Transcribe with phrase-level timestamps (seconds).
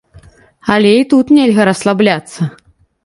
[0.75, 2.41] Але і тут нельга расслабляцца.